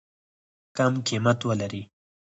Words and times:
کم 0.77 0.93
قیمت 1.07 1.39
ولري. 1.47 1.81